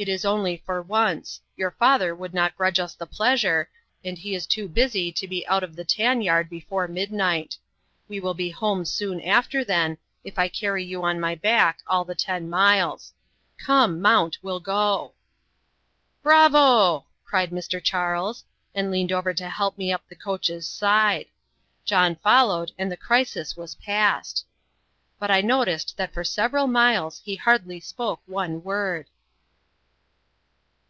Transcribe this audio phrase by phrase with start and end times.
[0.00, 3.68] "It is only for once your father would not grudge us the pleasure,
[4.04, 7.58] and he is too busy to be out of the tan yard before midnight.
[8.06, 12.04] We will be home soon after then, if I carry you on my back all
[12.04, 13.12] the ten miles.
[13.60, 15.14] Come, mount, we'll go."
[16.22, 17.82] "Bravo!" cried Mr.
[17.82, 18.44] Charles,
[18.76, 21.26] and leaned over to help me up the coach's side.
[21.84, 24.46] John followed, and the crisis was past.
[25.18, 29.08] But I noticed that for several miles he hardly spoke one word.